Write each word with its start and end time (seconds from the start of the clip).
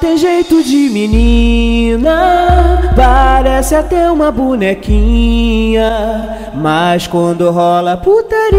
tem 0.00 0.16
jeito 0.16 0.62
de 0.62 0.88
menina, 0.90 2.12
parece 2.94 3.74
até 3.74 4.10
uma 4.10 4.30
bonequinha, 4.30 5.90
mas 6.54 7.06
quando 7.06 7.50
rola 7.50 7.96
putaria. 7.96 8.56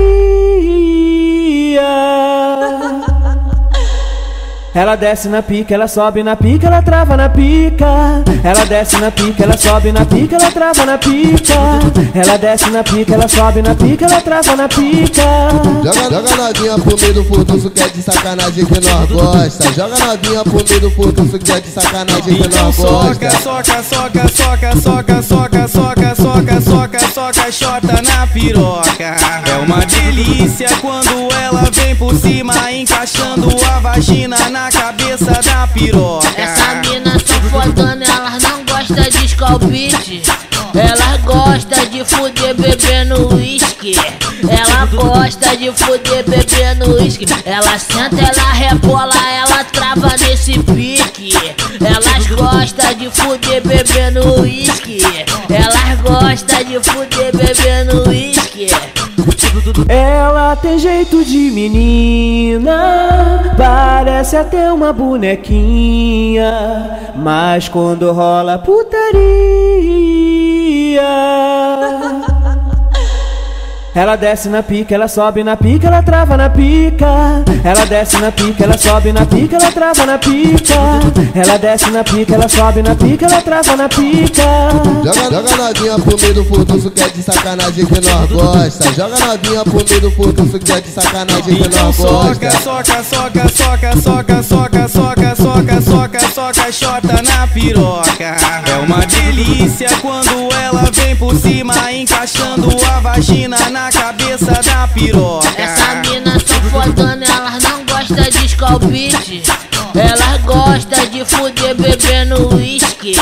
Ela 4.77 4.95
desce 4.95 5.27
na 5.27 5.41
pica, 5.41 5.73
ela 5.73 5.87
sobe 5.87 6.21
na 6.21 6.35
pica, 6.35 6.67
ela 6.67 6.83
trava 6.83 7.17
na 7.17 7.27
pica. 7.27 8.23
Ela 8.43 8.63
desce 8.63 8.95
na 8.97 9.09
pica, 9.09 9.41
ela 9.43 9.57
sobe 9.57 9.91
na 9.91 10.05
pica, 10.05 10.35
ela 10.35 10.52
trava 10.52 10.85
na 10.85 10.99
pica. 10.99 11.55
Ela 12.13 12.38
desce 12.38 12.70
na 12.70 12.84
pica, 12.84 13.16
ela 13.16 13.27
sobe 13.27 13.63
na 13.63 13.73
pica, 13.73 14.05
ela 14.05 14.21
trava 14.21 14.55
na 14.55 14.67
pica. 14.70 15.23
Joga, 15.84 16.03
joga 16.11 16.35
novinha 16.35 16.77
pro 16.77 16.95
meio 17.02 17.13
do 17.16 17.23
furtuço 17.23 17.71
que 17.71 17.81
é 17.81 17.89
de 17.89 18.03
sacanagem 18.03 18.66
que 18.66 18.79
nós 18.79 19.09
gosta. 19.09 19.73
Joga 19.73 19.98
novinha 19.98 20.43
pro 20.43 20.63
meio 20.70 20.80
do 20.81 20.91
furtuço 20.91 21.39
que 21.39 21.52
é 21.52 21.59
de 21.59 21.70
sacanagem 21.70 22.35
que 22.35 22.45
Então 22.45 22.66
nós 22.66 22.75
soca, 22.75 23.16
gosta. 23.16 23.41
soca, 23.41 23.84
soca, 23.84 24.27
soca, 24.30 24.75
soca, 24.75 25.23
soca, 25.23 25.67
soca, 25.67 26.16
soca, 26.16 26.62
soca, 26.62 26.99
soca, 26.99 27.52
chota 27.52 28.02
na 28.03 28.27
piroca. 28.27 29.16
É 29.49 29.57
uma 29.57 29.84
delícia 29.88 30.67
quando 30.81 31.34
ela 31.34 31.63
vem 31.63 31.77
por 31.97 32.15
cima, 32.15 32.71
encaixando 32.71 33.49
a 33.65 33.79
vagina 33.79 34.37
na 34.49 34.69
cabeça 34.71 35.41
da 35.41 35.67
piroca. 35.67 36.27
Essa 36.37 36.75
mina 36.75 37.17
só 37.20 37.33
fodona, 37.49 38.05
elas 38.05 38.43
não 38.43 38.63
gostam 38.65 39.03
de 39.09 39.27
scalpite. 39.27 40.21
Elas 40.75 41.21
gostam 41.23 41.85
de 41.89 42.05
fuder 42.05 42.53
bebendo 42.55 43.35
uísque. 43.35 43.95
Ela 44.47 44.85
gosta 44.85 45.57
de 45.57 45.71
fuder 45.71 46.23
bebendo 46.27 46.95
uísque. 46.95 47.25
Ela 47.45 47.79
senta, 47.79 48.15
ela 48.15 48.51
rebola, 48.53 49.15
ela 49.31 49.63
trava 49.63 50.15
nesse 50.20 50.59
pique. 50.59 51.06
Elas 52.38 52.38
gostam 52.38 52.94
de 52.94 53.09
fuder 53.09 53.66
bebendo 53.66 54.41
uísque. 54.41 55.02
Elas 55.49 55.99
gostam 56.02 56.63
de 56.63 56.79
fuder 56.79 57.35
bebendo 57.35 58.07
uísque. 58.07 58.68
Ela 59.90 60.55
tem 60.55 60.77
jeito 60.77 61.26
de 61.26 61.49
menina, 61.52 63.55
parece 63.57 64.38
até 64.38 64.72
uma 64.72 64.94
bonequinha, 64.94 66.52
mas 67.16 67.68
quando 67.68 68.12
rola 68.12 68.59
putaria. 68.59 69.97
Ela 73.97 74.16
desce 74.16 74.47
na 74.47 74.62
pica, 74.62 74.94
ela 74.94 75.07
sobe 75.07 75.44
na 75.44 75.57
pica, 75.57 75.88
ela 75.88 76.03
trava 76.03 76.38
na 76.38 76.47
pica. 76.51 77.44
Ela 77.63 77.84
desce 77.84 78.17
na 78.19 78.31
pica, 78.31 78.63
ela 78.63 78.78
sobe 78.78 79.12
na 79.12 79.25
pica, 79.25 79.56
ela 79.56 79.72
trava 79.72 80.06
na 80.06 80.19
pica. 80.19 80.75
Ela 81.34 81.57
desce 81.57 81.89
na 81.89 82.03
pica, 82.03 82.35
ela 82.35 82.47
sobe 82.47 82.84
na 82.84 82.94
pica, 82.94 83.25
ela 83.25 83.41
trava 83.41 83.75
na 83.75 83.89
pica. 83.89 84.44
Joga, 85.03 85.23
joga 85.31 85.57
novinha 85.57 85.97
pro 85.97 86.22
meio 86.22 86.34
do 86.35 86.45
furtuço 86.45 86.91
que 86.91 87.01
é 87.01 87.09
de 87.09 87.23
sacanagem 87.23 87.85
que 87.88 88.01
nós 88.01 88.31
gosta. 88.31 88.94
Joga 88.94 89.17
novinha 89.17 89.63
pro 89.63 89.85
meio 89.89 90.01
do 90.01 90.11
furtuço 90.11 90.59
que 90.59 90.72
é 90.72 90.79
de 90.79 90.89
sacanagem 90.89 91.56
que 91.56 91.67
Então 91.67 91.85
nós 91.85 91.95
soca, 91.95 92.35
gosta. 92.35 92.51
soca, 92.61 93.03
soca, 93.03 93.50
soca, 93.50 93.97
soca, 93.97 94.44
soca, 94.44 94.88
soca, 94.88 95.35
soca, 95.35 95.81
soca, 95.81 96.19
soca, 96.29 96.72
chota 96.72 97.22
na 97.23 97.47
piroca. 97.47 98.38
É 98.69 98.78
uma 98.78 99.03
delícia 99.07 99.89
quando 100.03 100.53
ela 100.53 100.84
vem 100.94 101.16
por 101.16 101.35
cima, 101.35 101.73
encaixando 101.91 102.69
a 102.95 103.00
vagina 103.00 103.57
na 103.72 103.87
cabeça 103.91 104.62
da 104.63 104.88
piroca. 104.88 105.47
Essa 105.57 105.96
mina 105.96 106.40
só 106.40 106.56
fodona, 106.69 107.25
elas 107.25 107.63
não 107.63 107.85
gostam 107.85 108.29
de 108.29 108.50
scalpite. 108.50 109.44
Elas 109.96 110.41
gostam 110.44 111.06
de 111.09 111.25
fuder 111.25 111.75
bebendo 111.75 112.56
uísque. 112.56 113.16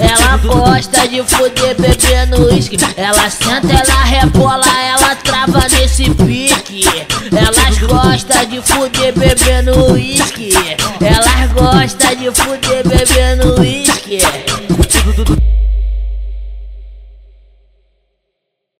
Ela 0.00 0.36
gosta 0.38 1.08
de 1.08 1.22
fuder 1.22 1.74
bebendo 1.78 2.46
uísque. 2.48 2.76
Ela 2.96 3.30
senta, 3.30 3.68
ela 3.72 4.04
rebola, 4.04 4.66
ela 4.82 5.16
trava 5.16 5.66
nesse 5.70 6.10
pique. 6.10 6.84
Elas 7.32 7.78
gostam 7.78 8.44
de 8.44 8.60
fuder 8.60 9.12
bebendo 9.16 9.92
uísque. 9.92 10.52
Elas 11.00 11.52
gostam 11.52 12.14
de 12.16 12.30
fuder 12.32 12.86
bebendo 12.86 13.60
uísque. 13.60 14.22